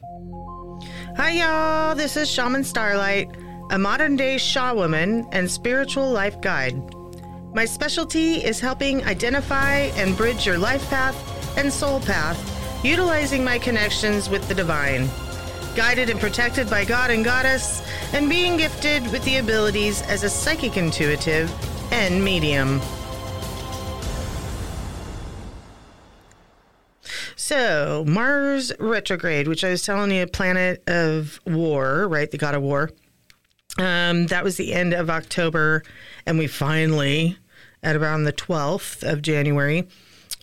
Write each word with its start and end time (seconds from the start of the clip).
Hi, 0.00 1.30
y'all. 1.30 1.96
This 1.96 2.16
is 2.16 2.30
Shaman 2.30 2.62
Starlight, 2.62 3.36
a 3.70 3.78
modern 3.78 4.14
day 4.14 4.38
Shaw 4.38 4.72
woman 4.72 5.26
and 5.32 5.50
spiritual 5.50 6.08
life 6.08 6.40
guide. 6.40 6.80
My 7.52 7.64
specialty 7.64 8.36
is 8.36 8.60
helping 8.60 9.04
identify 9.04 9.90
and 9.96 10.16
bridge 10.16 10.46
your 10.46 10.56
life 10.56 10.88
path 10.88 11.16
and 11.58 11.72
soul 11.72 11.98
path, 12.00 12.38
utilizing 12.84 13.42
my 13.42 13.58
connections 13.58 14.30
with 14.30 14.46
the 14.46 14.54
divine. 14.54 15.08
Guided 15.74 16.10
and 16.10 16.20
protected 16.20 16.70
by 16.70 16.84
God 16.84 17.10
and 17.10 17.24
Goddess, 17.24 17.82
and 18.12 18.28
being 18.28 18.56
gifted 18.56 19.02
with 19.10 19.24
the 19.24 19.38
abilities 19.38 20.02
as 20.02 20.22
a 20.22 20.30
psychic 20.30 20.76
intuitive 20.76 21.52
and 21.92 22.22
medium. 22.22 22.80
So, 27.48 28.04
Mars 28.06 28.74
retrograde, 28.78 29.48
which 29.48 29.64
I 29.64 29.70
was 29.70 29.82
telling 29.82 30.10
you, 30.10 30.26
planet 30.26 30.82
of 30.86 31.40
war, 31.46 32.06
right? 32.06 32.30
The 32.30 32.36
god 32.36 32.54
of 32.54 32.60
war. 32.60 32.90
Um, 33.78 34.26
that 34.26 34.44
was 34.44 34.58
the 34.58 34.74
end 34.74 34.92
of 34.92 35.08
October, 35.08 35.82
and 36.26 36.38
we 36.38 36.46
finally, 36.46 37.38
at 37.82 37.96
around 37.96 38.24
the 38.24 38.34
12th 38.34 39.02
of 39.02 39.22
January, 39.22 39.88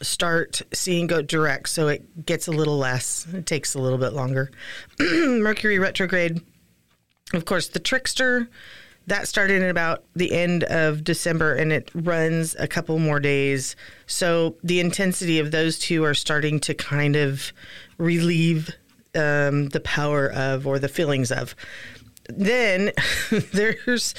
start 0.01 0.63
seeing 0.73 1.05
go 1.05 1.21
direct. 1.21 1.69
So 1.69 1.89
it 1.89 2.25
gets 2.25 2.47
a 2.47 2.51
little 2.51 2.79
less, 2.79 3.27
it 3.31 3.45
takes 3.45 3.75
a 3.75 3.79
little 3.79 3.99
bit 3.99 4.13
longer. 4.13 4.49
Mercury 4.99 5.77
retrograde, 5.77 6.41
of 7.33 7.45
course, 7.45 7.67
the 7.67 7.79
trickster 7.79 8.49
that 9.07 9.27
started 9.27 9.61
in 9.61 9.69
about 9.69 10.03
the 10.15 10.33
end 10.33 10.63
of 10.65 11.03
December 11.03 11.53
and 11.53 11.71
it 11.71 11.91
runs 11.93 12.55
a 12.57 12.67
couple 12.67 12.97
more 12.99 13.19
days. 13.19 13.75
So 14.07 14.57
the 14.63 14.79
intensity 14.79 15.39
of 15.39 15.51
those 15.51 15.77
two 15.77 16.03
are 16.03 16.13
starting 16.13 16.59
to 16.61 16.73
kind 16.73 17.15
of 17.15 17.53
relieve 17.97 18.71
um, 19.13 19.69
the 19.69 19.81
power 19.83 20.31
of 20.31 20.65
or 20.65 20.79
the 20.79 20.89
feelings 20.89 21.31
of. 21.31 21.55
Then 22.27 22.91
there's 23.53 24.15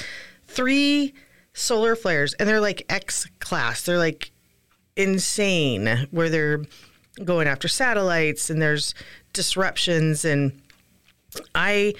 three 0.46 1.14
solar 1.52 1.96
flares 1.96 2.34
and 2.34 2.48
they're 2.48 2.60
like 2.60 2.84
X 2.88 3.26
class. 3.40 3.82
They're 3.82 3.98
like 3.98 4.30
insane 4.96 6.06
where 6.10 6.28
they're 6.28 6.64
going 7.24 7.48
after 7.48 7.66
satellites 7.66 8.50
and 8.50 8.60
there's 8.62 8.94
disruptions 9.32 10.24
and 10.24 10.60
I 11.54 11.94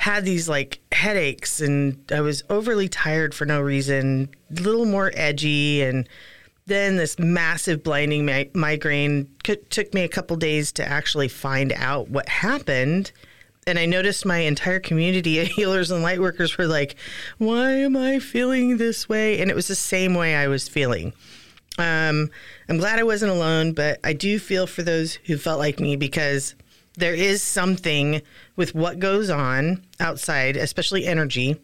had 0.00 0.24
these 0.24 0.48
like 0.48 0.80
headaches 0.92 1.60
and 1.60 2.10
I 2.10 2.22
was 2.22 2.42
overly 2.48 2.88
tired 2.88 3.34
for 3.34 3.44
no 3.44 3.60
reason, 3.60 4.30
a 4.50 4.62
little 4.62 4.86
more 4.86 5.12
edgy 5.14 5.82
and 5.82 6.08
then 6.64 6.96
this 6.96 7.18
massive 7.18 7.82
blinding 7.82 8.24
mi- 8.24 8.50
migraine 8.54 9.28
c- 9.46 9.56
took 9.68 9.92
me 9.92 10.02
a 10.02 10.08
couple 10.08 10.36
days 10.36 10.72
to 10.72 10.88
actually 10.88 11.28
find 11.28 11.70
out 11.74 12.08
what 12.08 12.30
happened 12.30 13.12
and 13.66 13.78
I 13.78 13.84
noticed 13.84 14.24
my 14.24 14.38
entire 14.38 14.80
community 14.80 15.38
of 15.38 15.48
healers 15.58 15.90
and 15.90 16.02
light 16.02 16.18
workers 16.18 16.56
were 16.56 16.66
like, 16.66 16.96
"Why 17.36 17.72
am 17.72 17.94
I 17.94 18.20
feeling 18.20 18.78
this 18.78 19.06
way?" 19.06 19.38
And 19.38 19.50
it 19.50 19.54
was 19.54 19.68
the 19.68 19.74
same 19.74 20.14
way 20.14 20.34
I 20.34 20.48
was 20.48 20.66
feeling. 20.66 21.12
Um, 21.78 22.30
I'm 22.70 22.78
glad 22.78 22.98
I 22.98 23.02
wasn't 23.02 23.32
alone, 23.32 23.72
but 23.72 24.00
I 24.02 24.14
do 24.14 24.38
feel 24.38 24.66
for 24.66 24.82
those 24.82 25.16
who 25.26 25.36
felt 25.36 25.58
like 25.58 25.78
me 25.78 25.94
because 25.94 26.54
there 27.00 27.14
is 27.14 27.42
something 27.42 28.22
with 28.56 28.74
what 28.74 28.98
goes 28.98 29.30
on 29.30 29.82
outside, 29.98 30.56
especially 30.56 31.06
energy, 31.06 31.56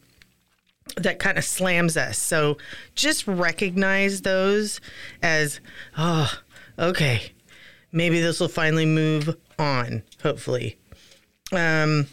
that 0.97 1.19
kind 1.19 1.39
of 1.39 1.45
slams 1.45 1.97
us. 1.97 2.19
So 2.19 2.59
just 2.95 3.27
recognize 3.27 4.23
those 4.23 4.81
as, 5.23 5.61
oh, 5.97 6.33
okay, 6.79 7.33
maybe 7.93 8.21
this 8.21 8.41
will 8.41 8.49
finally 8.49 8.87
move 8.87 9.37
on, 9.59 10.03
hopefully. 10.23 10.79
Um, 11.53 12.07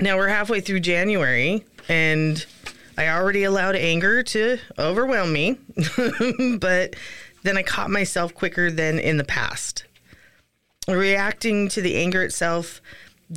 now 0.00 0.16
we're 0.16 0.28
halfway 0.28 0.60
through 0.60 0.80
January, 0.80 1.64
and 1.88 2.44
I 2.96 3.08
already 3.08 3.44
allowed 3.44 3.76
anger 3.76 4.22
to 4.22 4.58
overwhelm 4.78 5.32
me, 5.32 5.58
but 6.58 6.96
then 7.42 7.56
I 7.56 7.62
caught 7.62 7.90
myself 7.90 8.34
quicker 8.34 8.70
than 8.70 8.98
in 8.98 9.16
the 9.16 9.24
past. 9.24 9.84
Reacting 10.88 11.68
to 11.68 11.80
the 11.80 11.96
anger 11.96 12.22
itself 12.22 12.80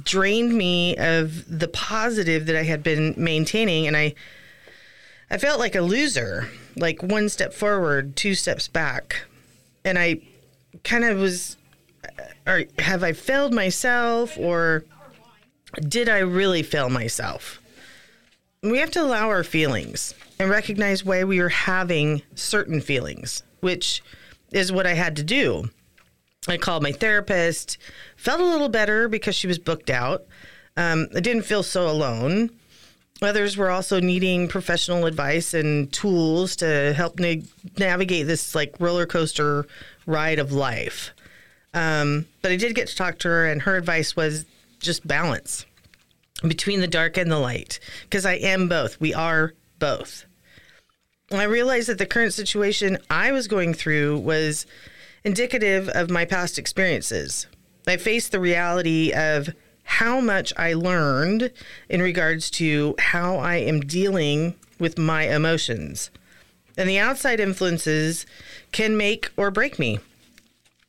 drained 0.03 0.53
me 0.53 0.95
of 0.97 1.59
the 1.59 1.67
positive 1.67 2.47
that 2.47 2.56
I 2.56 2.63
had 2.63 2.83
been 2.83 3.13
maintaining, 3.17 3.88
and 3.88 3.95
I 3.95 4.16
I 5.29 5.38
felt 5.38 5.59
like 5.59 5.75
a 5.75 5.81
loser, 5.81 6.50
like 6.75 7.01
one 7.01 7.29
step 7.29 7.53
forward, 7.53 8.16
two 8.16 8.35
steps 8.35 8.67
back, 8.67 9.25
and 9.84 9.97
I 9.97 10.22
kind 10.84 11.03
of 11.03 11.19
was 11.19 11.57
uh, 12.03 12.51
or 12.51 12.63
have 12.79 13.03
I 13.03 13.13
failed 13.13 13.53
myself 13.53 14.38
or 14.38 14.84
did 15.88 16.09
I 16.09 16.19
really 16.19 16.63
fail 16.63 16.89
myself? 16.89 17.61
We 18.61 18.79
have 18.79 18.91
to 18.91 19.01
allow 19.01 19.29
our 19.29 19.44
feelings 19.44 20.13
and 20.39 20.50
recognize 20.50 21.05
why 21.05 21.23
we 21.23 21.39
are 21.39 21.50
having 21.50 22.22
certain 22.34 22.81
feelings, 22.81 23.44
which 23.59 24.01
is 24.51 24.72
what 24.72 24.88
I 24.88 24.94
had 24.94 25.16
to 25.17 25.23
do. 25.23 25.69
I 26.47 26.57
called 26.57 26.83
my 26.83 26.91
therapist, 26.91 27.78
felt 28.17 28.39
a 28.39 28.45
little 28.45 28.69
better 28.69 29.07
because 29.07 29.35
she 29.35 29.47
was 29.47 29.57
booked 29.57 29.89
out. 29.89 30.25
Um, 30.78 31.07
I 31.16 31.19
didn't 31.19 31.44
feel 31.44 31.63
so 31.63 31.89
alone. 31.89 32.51
Others 33.22 33.56
were 33.56 33.72
also 33.72 34.00
needing 34.00 34.47
professional 34.47 35.05
advice 35.05 35.53
and 35.53 35.91
tools 35.91 36.55
to 36.57 36.94
help 36.94 37.19
na- 37.19 37.41
navigate 37.78 38.28
this 38.28 38.53
like 38.53 38.75
roller 38.79 39.05
coaster 39.05 39.66
ride 40.05 40.38
of 40.38 40.51
life. 40.51 41.11
Um, 41.73 42.28
but 42.41 42.51
I 42.51 42.57
did 42.57 42.75
get 42.75 42.88
to 42.89 42.95
talk 42.95 43.19
to 43.19 43.28
her, 43.28 43.45
and 43.47 43.61
her 43.63 43.75
advice 43.75 44.16
was 44.16 44.45
just 44.79 45.05
balance 45.07 45.66
between 46.45 46.81
the 46.81 46.88
dark 46.88 47.17
and 47.17 47.31
the 47.31 47.39
light, 47.39 47.79
because 48.03 48.25
I 48.25 48.34
am 48.34 48.67
both. 48.67 49.00
We 49.00 49.13
are 49.13 49.53
both. 49.79 50.25
I 51.31 51.44
realized 51.44 51.89
that 51.89 51.97
the 51.97 52.05
current 52.05 52.34
situation 52.34 52.97
I 53.09 53.31
was 53.31 53.47
going 53.47 53.73
through 53.73 54.19
was 54.19 54.66
indicative 55.25 55.89
of 55.89 56.09
my 56.09 56.23
past 56.23 56.57
experiences. 56.57 57.47
I 57.87 57.97
faced 57.97 58.31
the 58.31 58.39
reality 58.39 59.11
of 59.11 59.49
how 59.83 60.21
much 60.21 60.53
I 60.55 60.73
learned 60.73 61.51
in 61.89 62.01
regards 62.01 62.49
to 62.51 62.95
how 62.99 63.37
I 63.37 63.55
am 63.57 63.81
dealing 63.81 64.55
with 64.79 64.97
my 64.97 65.23
emotions. 65.23 66.11
And 66.77 66.87
the 66.87 66.99
outside 66.99 67.39
influences 67.39 68.25
can 68.71 68.97
make 68.97 69.31
or 69.35 69.51
break 69.51 69.79
me. 69.79 69.99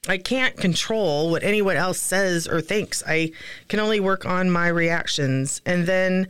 I 0.08 0.18
can't 0.18 0.56
control 0.56 1.30
what 1.30 1.42
anyone 1.42 1.76
else 1.76 1.98
says 1.98 2.46
or 2.46 2.60
thinks. 2.60 3.02
I 3.06 3.32
can 3.68 3.80
only 3.80 4.00
work 4.00 4.24
on 4.24 4.50
my 4.50 4.68
reactions. 4.68 5.60
And 5.66 5.86
then 5.86 6.28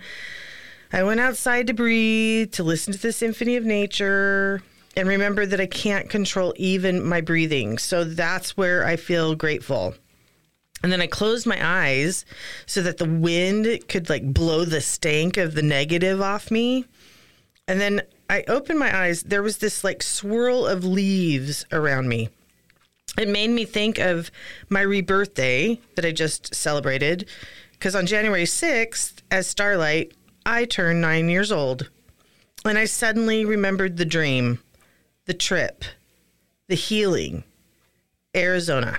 I 0.92 1.02
went 1.02 1.20
outside 1.20 1.66
to 1.66 1.74
breathe, 1.74 2.52
to 2.52 2.62
listen 2.62 2.92
to 2.92 2.98
the 2.98 3.12
symphony 3.12 3.56
of 3.56 3.64
nature, 3.64 4.62
and 4.96 5.08
remember 5.08 5.46
that 5.46 5.60
I 5.60 5.66
can't 5.66 6.08
control 6.08 6.54
even 6.56 7.04
my 7.04 7.20
breathing. 7.20 7.78
So 7.78 8.04
that's 8.04 8.56
where 8.56 8.84
I 8.84 8.96
feel 8.96 9.34
grateful. 9.34 9.94
And 10.82 10.92
then 10.92 11.00
I 11.00 11.06
closed 11.06 11.46
my 11.46 11.58
eyes 11.60 12.24
so 12.66 12.82
that 12.82 12.98
the 12.98 13.08
wind 13.08 13.88
could 13.88 14.08
like 14.08 14.32
blow 14.32 14.64
the 14.64 14.80
stank 14.80 15.36
of 15.36 15.54
the 15.54 15.62
negative 15.62 16.20
off 16.20 16.50
me. 16.50 16.84
And 17.68 17.80
then 17.80 18.02
I 18.30 18.44
opened 18.48 18.78
my 18.78 18.96
eyes. 18.96 19.22
There 19.22 19.42
was 19.42 19.58
this 19.58 19.84
like 19.84 20.02
swirl 20.02 20.66
of 20.66 20.84
leaves 20.84 21.64
around 21.72 22.08
me 22.08 22.30
it 23.18 23.28
made 23.28 23.50
me 23.50 23.64
think 23.64 23.98
of 23.98 24.30
my 24.68 24.82
rebirthday 24.82 25.78
that 25.94 26.04
I 26.04 26.12
just 26.12 26.54
celebrated 26.54 27.28
because 27.72 27.94
on 27.94 28.06
January 28.06 28.44
6th, 28.44 29.22
as 29.30 29.46
Starlight, 29.46 30.12
I 30.44 30.64
turned 30.64 31.00
nine 31.00 31.28
years 31.28 31.50
old. 31.52 31.90
And 32.64 32.78
I 32.78 32.86
suddenly 32.86 33.44
remembered 33.44 33.96
the 33.96 34.04
dream, 34.04 34.60
the 35.26 35.34
trip, 35.34 35.84
the 36.68 36.74
healing, 36.74 37.44
Arizona. 38.34 38.98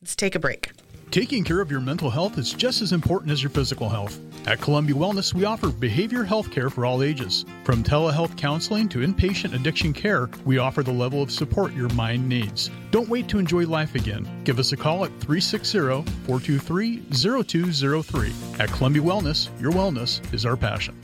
Let's 0.00 0.16
take 0.16 0.34
a 0.34 0.38
break. 0.38 0.72
Taking 1.10 1.44
care 1.44 1.60
of 1.60 1.70
your 1.70 1.82
mental 1.82 2.08
health 2.08 2.38
is 2.38 2.54
just 2.54 2.80
as 2.80 2.92
important 2.92 3.30
as 3.32 3.42
your 3.42 3.50
physical 3.50 3.90
health. 3.90 4.18
At 4.46 4.62
Columbia 4.62 4.94
Wellness, 4.94 5.34
we 5.34 5.44
offer 5.44 5.68
behavior 5.68 6.24
health 6.24 6.50
care 6.50 6.70
for 6.70 6.86
all 6.86 7.02
ages. 7.02 7.44
From 7.64 7.84
telehealth 7.84 8.34
counseling 8.38 8.88
to 8.88 9.00
inpatient 9.00 9.52
addiction 9.52 9.92
care, 9.92 10.30
we 10.46 10.56
offer 10.56 10.82
the 10.82 10.90
level 10.90 11.22
of 11.22 11.30
support 11.30 11.74
your 11.74 11.90
mind 11.90 12.26
needs. 12.26 12.70
Don't 12.90 13.10
wait 13.10 13.28
to 13.28 13.38
enjoy 13.38 13.66
life 13.66 13.94
again. 13.94 14.26
Give 14.44 14.58
us 14.58 14.72
a 14.72 14.76
call 14.76 15.04
at 15.04 15.10
360 15.20 15.78
423 16.26 17.02
0203. 17.10 18.32
At 18.58 18.70
Columbia 18.70 19.02
Wellness, 19.02 19.50
your 19.60 19.72
wellness 19.72 20.22
is 20.32 20.46
our 20.46 20.56
passion. 20.56 21.01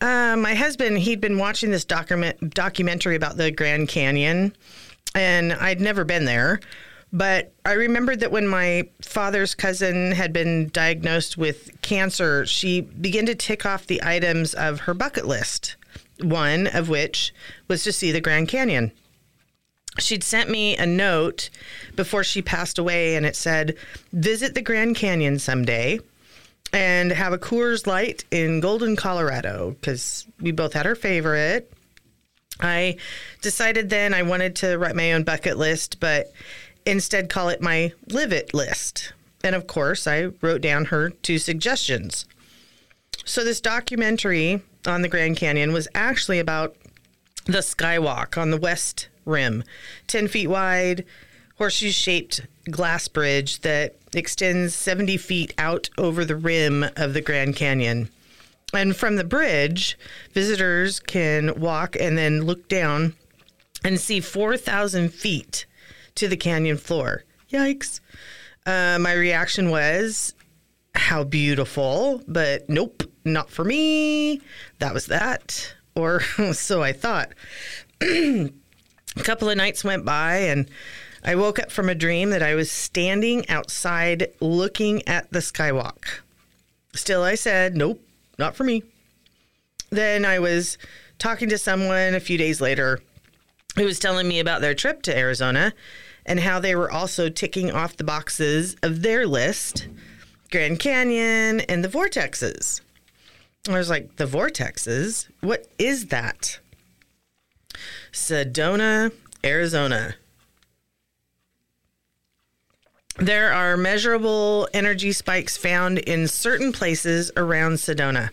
Uh, 0.00 0.36
my 0.36 0.54
husband, 0.54 0.98
he'd 0.98 1.20
been 1.20 1.38
watching 1.38 1.70
this 1.70 1.84
document 1.84 2.54
documentary 2.54 3.16
about 3.16 3.36
the 3.36 3.50
Grand 3.50 3.88
Canyon, 3.88 4.54
and 5.14 5.52
I'd 5.54 5.80
never 5.80 6.04
been 6.04 6.26
there. 6.26 6.60
But 7.12 7.52
I 7.64 7.72
remembered 7.72 8.20
that 8.20 8.32
when 8.32 8.46
my 8.46 8.88
father's 9.00 9.54
cousin 9.54 10.12
had 10.12 10.32
been 10.32 10.68
diagnosed 10.68 11.38
with 11.38 11.70
cancer, 11.80 12.44
she 12.44 12.82
began 12.82 13.26
to 13.26 13.34
tick 13.34 13.64
off 13.64 13.86
the 13.86 14.02
items 14.02 14.52
of 14.54 14.80
her 14.80 14.92
bucket 14.92 15.26
list, 15.26 15.76
one 16.20 16.66
of 16.66 16.88
which 16.88 17.32
was 17.68 17.84
to 17.84 17.92
see 17.92 18.12
the 18.12 18.20
Grand 18.20 18.48
Canyon. 18.48 18.92
she'd 19.98 20.24
sent 20.24 20.50
me 20.50 20.76
a 20.76 20.84
note 20.84 21.48
before 21.94 22.22
she 22.22 22.42
passed 22.42 22.78
away, 22.78 23.16
and 23.16 23.24
it 23.24 23.36
said, 23.36 23.76
Visit 24.12 24.54
the 24.54 24.60
Grand 24.60 24.96
Canyon 24.96 25.38
someday 25.38 26.00
and 26.72 27.12
have 27.12 27.32
a 27.32 27.38
Coors 27.38 27.86
Light 27.86 28.24
in 28.30 28.60
Golden, 28.60 28.96
Colorado, 28.96 29.76
because 29.80 30.26
we 30.40 30.52
both 30.52 30.72
had 30.72 30.86
our 30.86 30.94
favorite. 30.94 31.72
I 32.60 32.96
decided 33.42 33.90
then 33.90 34.14
I 34.14 34.22
wanted 34.22 34.56
to 34.56 34.76
write 34.76 34.96
my 34.96 35.12
own 35.12 35.22
bucket 35.24 35.58
list, 35.58 36.00
but 36.00 36.32
instead 36.84 37.28
call 37.28 37.48
it 37.48 37.60
my 37.60 37.92
live 38.08 38.32
it 38.32 38.54
list. 38.54 39.12
And 39.44 39.54
of 39.54 39.66
course, 39.66 40.06
I 40.06 40.30
wrote 40.40 40.60
down 40.60 40.86
her 40.86 41.10
two 41.10 41.38
suggestions. 41.38 42.26
So, 43.24 43.44
this 43.44 43.60
documentary 43.60 44.62
on 44.86 45.02
the 45.02 45.08
Grand 45.08 45.36
Canyon 45.36 45.72
was 45.72 45.88
actually 45.94 46.38
about 46.38 46.76
the 47.44 47.58
skywalk 47.58 48.40
on 48.40 48.50
the 48.50 48.56
west 48.56 49.08
rim, 49.24 49.64
10 50.06 50.28
feet 50.28 50.46
wide, 50.46 51.04
horseshoe 51.58 51.90
shaped 51.90 52.46
glass 52.70 53.08
bridge 53.08 53.60
that 53.60 53.96
extends 54.16 54.74
70 54.74 55.16
feet 55.16 55.54
out 55.58 55.88
over 55.98 56.24
the 56.24 56.36
rim 56.36 56.84
of 56.96 57.14
the 57.14 57.20
Grand 57.20 57.56
Canyon. 57.56 58.08
And 58.72 58.96
from 58.96 59.16
the 59.16 59.24
bridge, 59.24 59.98
visitors 60.32 61.00
can 61.00 61.58
walk 61.58 61.96
and 61.98 62.18
then 62.18 62.42
look 62.42 62.68
down 62.68 63.14
and 63.84 64.00
see 64.00 64.20
4,000 64.20 65.12
feet 65.12 65.66
to 66.16 66.28
the 66.28 66.36
canyon 66.36 66.76
floor. 66.76 67.24
Yikes. 67.50 68.00
Uh, 68.66 68.98
my 69.00 69.12
reaction 69.12 69.70
was, 69.70 70.34
how 70.94 71.22
beautiful, 71.22 72.22
but 72.26 72.68
nope, 72.68 73.04
not 73.24 73.50
for 73.50 73.64
me. 73.64 74.40
That 74.78 74.92
was 74.92 75.06
that. 75.06 75.74
Or 75.94 76.20
so 76.52 76.82
I 76.82 76.92
thought. 76.92 77.30
a 78.00 78.50
couple 79.16 79.48
of 79.48 79.56
nights 79.56 79.84
went 79.84 80.04
by 80.04 80.36
and 80.38 80.68
I 81.28 81.34
woke 81.34 81.58
up 81.58 81.72
from 81.72 81.88
a 81.88 81.94
dream 81.94 82.30
that 82.30 82.42
I 82.42 82.54
was 82.54 82.70
standing 82.70 83.48
outside 83.48 84.28
looking 84.40 85.06
at 85.08 85.32
the 85.32 85.40
skywalk. 85.40 86.20
Still, 86.94 87.24
I 87.24 87.34
said, 87.34 87.76
nope, 87.76 88.00
not 88.38 88.54
for 88.54 88.62
me. 88.62 88.84
Then 89.90 90.24
I 90.24 90.38
was 90.38 90.78
talking 91.18 91.48
to 91.48 91.58
someone 91.58 92.14
a 92.14 92.20
few 92.20 92.38
days 92.38 92.60
later 92.60 93.00
who 93.74 93.84
was 93.84 93.98
telling 93.98 94.28
me 94.28 94.38
about 94.38 94.60
their 94.60 94.72
trip 94.72 95.02
to 95.02 95.18
Arizona 95.18 95.74
and 96.24 96.38
how 96.38 96.60
they 96.60 96.76
were 96.76 96.92
also 96.92 97.28
ticking 97.28 97.72
off 97.72 97.96
the 97.96 98.04
boxes 98.04 98.76
of 98.84 99.02
their 99.02 99.26
list 99.26 99.88
Grand 100.52 100.78
Canyon 100.78 101.58
and 101.60 101.84
the 101.84 101.88
vortexes. 101.88 102.82
I 103.68 103.76
was 103.76 103.90
like, 103.90 104.14
the 104.14 104.26
vortexes? 104.26 105.28
What 105.40 105.66
is 105.76 106.06
that? 106.06 106.60
Sedona, 108.12 109.10
Arizona. 109.44 110.14
There 113.18 113.50
are 113.50 113.78
measurable 113.78 114.68
energy 114.74 115.10
spikes 115.10 115.56
found 115.56 115.98
in 116.00 116.28
certain 116.28 116.70
places 116.70 117.30
around 117.34 117.74
Sedona. 117.74 118.28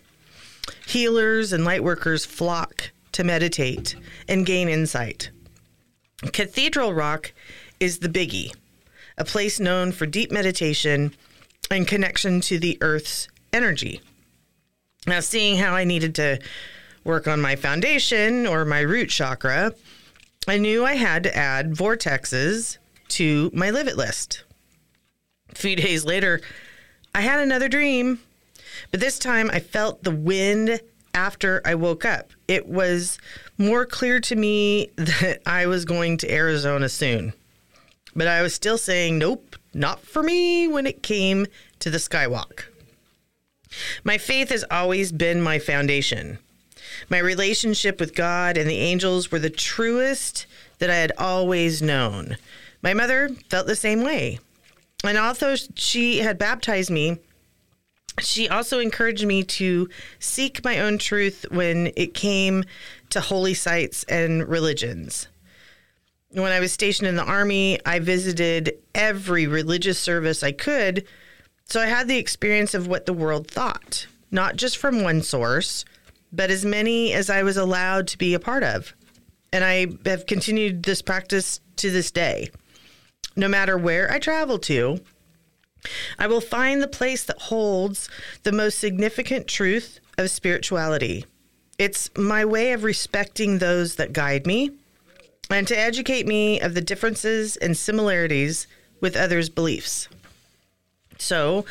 Healers 0.85 1.53
and 1.53 1.63
light 1.63 1.83
workers 1.83 2.25
flock 2.25 2.91
to 3.13 3.23
meditate 3.23 3.95
and 4.27 4.45
gain 4.45 4.67
insight. 4.67 5.29
Cathedral 6.33 6.93
Rock 6.93 7.31
is 7.79 7.99
the 7.99 8.09
biggie, 8.09 8.53
a 9.17 9.23
place 9.23 9.57
known 9.57 9.93
for 9.93 10.05
deep 10.05 10.31
meditation 10.31 11.13
and 11.71 11.87
connection 11.87 12.41
to 12.41 12.59
the 12.59 12.77
earth's 12.81 13.29
energy. 13.53 14.01
Now, 15.07 15.21
seeing 15.21 15.57
how 15.57 15.73
I 15.73 15.85
needed 15.85 16.13
to 16.15 16.39
work 17.05 17.25
on 17.25 17.39
my 17.39 17.55
foundation 17.55 18.45
or 18.45 18.65
my 18.65 18.81
root 18.81 19.09
chakra, 19.09 19.73
I 20.45 20.57
knew 20.57 20.83
I 20.85 20.95
had 20.95 21.23
to 21.23 21.35
add 21.35 21.71
vortexes 21.71 22.77
to 23.09 23.49
my 23.53 23.69
live 23.69 23.87
it 23.87 23.95
list. 23.95 24.43
A 25.53 25.55
few 25.55 25.75
days 25.75 26.03
later, 26.03 26.41
I 27.13 27.21
had 27.21 27.39
another 27.39 27.69
dream, 27.69 28.19
but 28.89 28.99
this 28.99 29.19
time 29.19 29.51
I 29.53 29.59
felt 29.59 30.03
the 30.03 30.11
wind 30.11 30.81
after 31.13 31.61
I 31.63 31.75
woke 31.75 32.05
up. 32.05 32.31
It 32.47 32.67
was 32.67 33.19
more 33.57 33.85
clear 33.85 34.19
to 34.21 34.35
me 34.35 34.89
that 34.95 35.41
I 35.45 35.67
was 35.67 35.85
going 35.85 36.17
to 36.17 36.31
Arizona 36.31 36.89
soon. 36.89 37.33
But 38.15 38.27
I 38.27 38.41
was 38.41 38.53
still 38.55 38.79
saying, 38.79 39.19
nope, 39.19 39.55
not 39.73 39.99
for 39.99 40.23
me 40.23 40.67
when 40.67 40.87
it 40.87 41.03
came 41.03 41.45
to 41.79 41.91
the 41.91 41.97
skywalk. 41.99 42.65
My 44.03 44.17
faith 44.17 44.49
has 44.49 44.65
always 44.71 45.11
been 45.11 45.41
my 45.41 45.59
foundation. 45.59 46.39
My 47.09 47.19
relationship 47.19 47.99
with 47.99 48.15
God 48.15 48.57
and 48.57 48.69
the 48.69 48.77
angels 48.77 49.31
were 49.31 49.39
the 49.39 49.49
truest 49.49 50.47
that 50.79 50.89
I 50.89 50.95
had 50.95 51.11
always 51.17 51.81
known. 51.81 52.37
My 52.81 52.93
mother 52.93 53.29
felt 53.49 53.67
the 53.67 53.75
same 53.75 54.01
way. 54.01 54.39
And 55.03 55.17
although 55.17 55.55
she 55.75 56.19
had 56.19 56.37
baptized 56.37 56.89
me, 56.89 57.17
she 58.19 58.47
also 58.47 58.79
encouraged 58.79 59.25
me 59.25 59.43
to 59.43 59.89
seek 60.19 60.63
my 60.63 60.79
own 60.79 60.97
truth 60.97 61.45
when 61.49 61.91
it 61.95 62.13
came 62.13 62.63
to 63.09 63.19
holy 63.19 63.53
sites 63.53 64.03
and 64.03 64.47
religions. 64.47 65.27
When 66.29 66.51
I 66.51 66.59
was 66.59 66.71
stationed 66.71 67.07
in 67.07 67.15
the 67.15 67.23
Army, 67.23 67.79
I 67.85 67.99
visited 67.99 68.77
every 68.95 69.45
religious 69.45 69.99
service 69.99 70.41
I 70.41 70.51
could, 70.51 71.05
so 71.65 71.79
I 71.81 71.85
had 71.85 72.07
the 72.07 72.17
experience 72.17 72.73
of 72.73 72.87
what 72.87 73.05
the 73.05 73.13
world 73.13 73.47
thought, 73.47 74.07
not 74.31 74.55
just 74.55 74.77
from 74.77 75.03
one 75.03 75.21
source, 75.21 75.85
but 76.31 76.49
as 76.49 76.65
many 76.65 77.13
as 77.13 77.29
I 77.29 77.43
was 77.43 77.57
allowed 77.57 78.07
to 78.07 78.17
be 78.17 78.33
a 78.33 78.39
part 78.39 78.63
of. 78.63 78.95
And 79.51 79.63
I 79.63 79.87
have 80.05 80.25
continued 80.25 80.83
this 80.83 81.01
practice 81.01 81.59
to 81.77 81.91
this 81.91 82.09
day. 82.09 82.49
No 83.35 83.47
matter 83.47 83.77
where 83.77 84.11
I 84.11 84.19
travel 84.19 84.59
to, 84.59 84.99
I 86.17 86.27
will 86.27 86.41
find 86.41 86.81
the 86.81 86.87
place 86.87 87.23
that 87.23 87.41
holds 87.43 88.09
the 88.43 88.51
most 88.51 88.79
significant 88.79 89.47
truth 89.47 89.99
of 90.17 90.29
spirituality. 90.29 91.25
It's 91.77 92.09
my 92.15 92.45
way 92.45 92.71
of 92.73 92.83
respecting 92.83 93.57
those 93.57 93.95
that 93.95 94.13
guide 94.13 94.45
me 94.45 94.71
and 95.49 95.67
to 95.67 95.77
educate 95.77 96.27
me 96.27 96.59
of 96.59 96.73
the 96.73 96.81
differences 96.81 97.57
and 97.57 97.75
similarities 97.75 98.67
with 99.01 99.17
others' 99.17 99.49
beliefs. 99.49 100.07
So, 101.17 101.65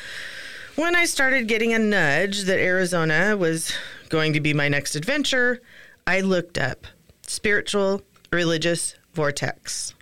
when 0.74 0.96
I 0.96 1.04
started 1.04 1.48
getting 1.48 1.72
a 1.72 1.78
nudge 1.78 2.42
that 2.42 2.58
Arizona 2.58 3.36
was 3.36 3.72
going 4.08 4.32
to 4.32 4.40
be 4.40 4.54
my 4.54 4.68
next 4.68 4.94
adventure, 4.94 5.60
I 6.06 6.20
looked 6.20 6.58
up 6.58 6.86
spiritual 7.26 8.02
religious 8.30 8.94
vortex 9.14 9.94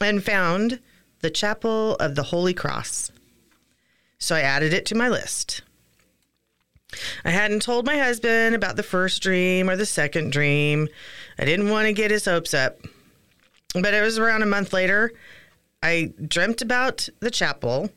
and 0.00 0.22
found 0.22 0.80
the 1.20 1.30
Chapel 1.30 1.96
of 1.96 2.14
the 2.14 2.24
Holy 2.24 2.54
Cross. 2.54 3.10
So 4.18 4.34
I 4.34 4.40
added 4.40 4.72
it 4.72 4.86
to 4.86 4.94
my 4.94 5.08
list. 5.08 5.62
I 7.24 7.30
hadn't 7.30 7.62
told 7.62 7.86
my 7.86 7.98
husband 7.98 8.54
about 8.54 8.76
the 8.76 8.82
first 8.82 9.22
dream 9.22 9.68
or 9.68 9.76
the 9.76 9.86
second 9.86 10.32
dream. 10.32 10.88
I 11.38 11.44
didn't 11.44 11.70
want 11.70 11.86
to 11.86 11.92
get 11.92 12.10
his 12.10 12.24
hopes 12.24 12.54
up. 12.54 12.78
But 13.74 13.94
it 13.94 14.00
was 14.00 14.18
around 14.18 14.42
a 14.42 14.46
month 14.46 14.72
later, 14.72 15.12
I 15.82 16.12
dreamt 16.26 16.62
about 16.62 17.08
the 17.20 17.30
chapel 17.30 17.90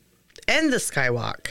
and 0.47 0.71
the 0.71 0.77
skywalk. 0.77 1.47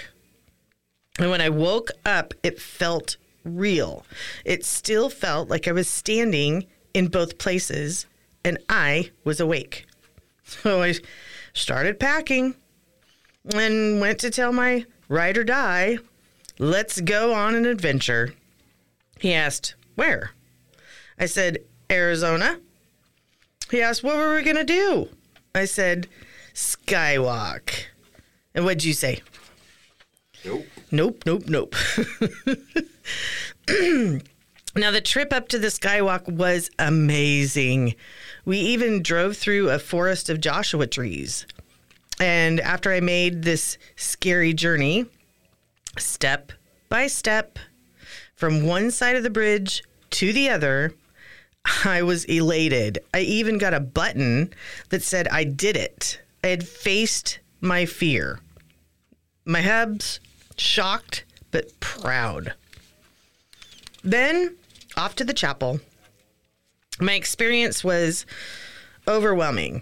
And 1.19 1.31
when 1.31 1.41
I 1.41 1.49
woke 1.49 1.91
up, 2.05 2.35
it 2.43 2.61
felt 2.61 3.17
real. 3.45 4.05
It 4.45 4.65
still 4.65 5.09
felt 5.09 5.49
like 5.49 5.67
I 5.67 5.73
was 5.73 5.89
standing 5.89 6.67
in 6.93 7.09
both 7.09 7.39
places 7.39 8.07
and 8.45 8.59
I 8.69 9.11
was 9.25 9.41
awake. 9.41 9.87
So 10.63 10.83
I 10.83 10.95
started 11.53 12.01
packing 12.01 12.55
and 13.55 14.01
went 14.01 14.19
to 14.21 14.31
tell 14.31 14.53
my 14.53 14.85
ride 15.09 15.39
or 15.39 15.45
die, 15.45 15.99
let's 16.59 17.01
go 17.01 17.33
on 17.33 17.55
an 17.55 17.67
adventure. 17.67 18.35
He 19.19 19.33
asked, 19.33 19.75
Where? 19.95 20.33
I 21.19 21.27
said, 21.27 21.59
Arizona. 21.91 22.61
He 23.71 23.81
asked, 23.81 24.03
What 24.03 24.17
were 24.17 24.35
we 24.35 24.43
going 24.43 24.57
to 24.57 24.65
do? 24.65 25.09
I 25.55 25.67
said, 25.67 26.09
Skywalk. 26.55 27.71
And 28.55 28.65
what'd 28.65 28.85
you 28.85 28.95
say? 28.95 29.21
Nope. 30.45 30.67
Nope, 30.91 31.23
nope, 31.27 31.45
nope. 31.47 31.75
now, 34.77 34.93
the 34.93 35.01
trip 35.01 35.33
up 35.33 35.49
to 35.49 35.59
the 35.59 35.67
Skywalk 35.69 36.29
was 36.29 36.71
amazing. 36.79 37.97
We 38.45 38.59
even 38.59 39.03
drove 39.03 39.37
through 39.37 39.71
a 39.71 39.81
forest 39.81 40.31
of 40.31 40.41
Joshua 40.41 40.87
trees. 40.87 41.45
And 42.21 42.61
after 42.61 42.93
I 42.93 43.01
made 43.01 43.43
this 43.43 43.79
scary 43.97 44.55
journey, 44.55 45.07
step 45.99 46.53
by 46.89 47.09
step, 47.09 47.59
from 48.37 48.65
one 48.65 48.91
side 48.93 49.17
of 49.17 49.23
the 49.23 49.31
bridge 49.31 49.83
to 50.11 50.33
the 50.33 50.49
other, 50.49 50.93
I 51.85 52.03
was 52.03 52.25
elated. 52.27 53.01
I 53.13 53.21
even 53.21 53.59
got 53.59 53.75
a 53.75 53.81
button 53.81 54.53
that 54.91 55.03
said 55.03 55.27
I 55.29 55.45
did 55.45 55.77
it. 55.77 56.21
I 56.45 56.49
had 56.49 56.67
faced 56.67 57.41
my 57.61 57.87
fear. 57.87 58.41
My 59.45 59.63
hubs 59.63 60.21
shocked 60.57 61.25
but 61.51 61.79
proud. 61.81 62.55
Then 64.03 64.57
off 65.01 65.17
to 65.17 65.25
the 65.25 65.33
chapel. 65.33 65.81
My 67.01 67.15
experience 67.15 67.83
was 67.83 68.27
overwhelming. 69.09 69.81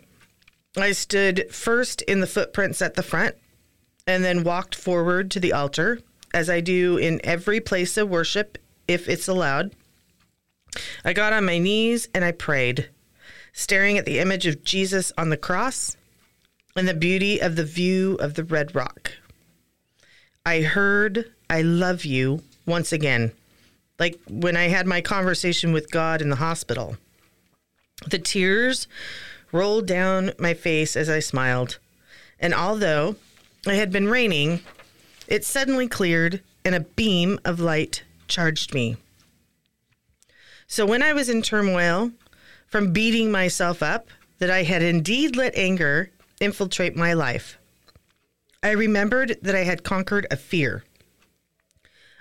I 0.77 0.93
stood 0.93 1.53
first 1.53 2.03
in 2.03 2.21
the 2.21 2.27
footprints 2.29 2.81
at 2.81 2.95
the 2.95 3.03
front 3.03 3.35
and 4.07 4.23
then 4.23 4.45
walked 4.45 4.77
forward 4.77 5.33
to 5.33 5.41
the 5.41 5.53
altar, 5.53 5.99
as 6.33 6.49
I 6.49 6.61
do 6.61 6.99
in 6.99 7.21
every 7.25 7.59
place 7.59 7.97
of 7.97 8.09
worship 8.09 8.59
if 8.87 9.09
it's 9.09 9.27
allowed. 9.27 9.75
I 11.05 11.15
got 11.15 11.33
on 11.33 11.45
my 11.45 11.59
knees 11.59 12.09
and 12.15 12.25
I 12.25 12.31
prayed, 12.31 12.89
staring 13.53 13.99
at 13.99 14.05
the 14.05 14.21
image 14.21 14.47
of 14.47 14.63
Jesus 14.63 15.11
on 15.19 15.31
the 15.31 15.37
cross 15.37 15.97
and 16.77 16.87
the 16.87 16.95
beauty 16.95 17.41
of 17.41 17.57
the 17.57 17.65
view 17.65 18.15
of 18.21 18.35
the 18.35 18.45
red 18.45 18.73
rock. 18.73 19.15
I 20.47 20.61
heard, 20.61 21.29
I 21.51 21.63
love 21.63 22.05
you 22.05 22.45
once 22.67 22.93
again, 22.93 23.33
like 23.99 24.19
when 24.29 24.57
I 24.57 24.69
had 24.69 24.87
my 24.87 25.01
conversation 25.01 25.73
with 25.73 25.91
God 25.91 26.23
in 26.23 26.31
the 26.31 26.37
hospital. 26.37 26.97
The 28.07 28.19
tears 28.19 28.87
rolled 29.51 29.87
down 29.87 30.33
my 30.39 30.55
face 30.55 30.97
as 30.97 31.09
I 31.09 31.19
smiled, 31.19 31.79
and 32.39 32.55
although 32.55 33.17
it 33.67 33.75
had 33.75 33.91
been 33.91 34.09
raining, 34.09 34.61
it 35.27 35.45
suddenly 35.45 35.89
cleared 35.89 36.43
and 36.65 36.75
a 36.75 36.81
beam 36.81 37.39
of 37.45 37.61
light 37.61 38.03
charged 38.29 38.75
me. 38.75 38.97
So 40.67 40.85
when 40.85 41.03
I 41.03 41.13
was 41.13 41.29
in 41.29 41.43
turmoil 41.43 42.13
from 42.67 42.93
beating 42.93 43.31
myself 43.31 43.83
up 43.83 44.09
that 44.39 44.51
I 44.51 44.63
had 44.63 44.83
indeed 44.83 45.35
let 45.35 45.57
anger 45.57 46.11
infiltrate 46.41 46.95
my 46.95 47.15
life, 47.15 47.59
I 48.63 48.71
remembered 48.73 49.39
that 49.43 49.55
I 49.55 49.65
had 49.65 49.83
conquered 49.83 50.27
a 50.31 50.37
fear, 50.37 50.85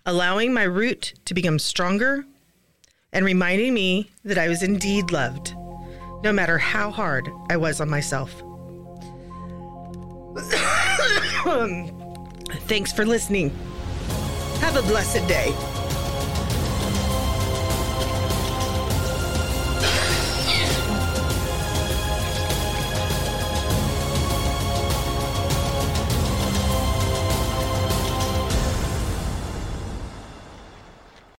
allowing 0.07 0.53
my 0.53 0.63
root 0.63 1.13
to 1.25 1.33
become 1.33 1.59
stronger 1.59 2.25
and 3.11 3.25
reminding 3.25 3.73
me 3.73 4.09
that 4.23 4.37
I 4.37 4.47
was 4.47 4.63
indeed 4.63 5.11
loved, 5.11 5.53
no 6.23 6.31
matter 6.31 6.57
how 6.57 6.89
hard 6.89 7.29
I 7.49 7.57
was 7.57 7.81
on 7.81 7.89
myself. 7.89 8.31
Thanks 12.67 12.93
for 12.93 13.05
listening. 13.05 13.49
Have 14.61 14.77
a 14.77 14.81
blessed 14.81 15.27
day. 15.27 15.53